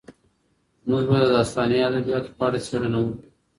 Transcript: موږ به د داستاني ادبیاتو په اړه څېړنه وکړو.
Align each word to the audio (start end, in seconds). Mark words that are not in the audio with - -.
موږ 0.89 1.03
به 1.09 1.17
د 1.21 1.25
داستاني 1.35 1.77
ادبیاتو 1.89 2.31
په 2.37 2.43
اړه 2.47 2.57
څېړنه 2.67 2.97
وکړو. 3.01 3.25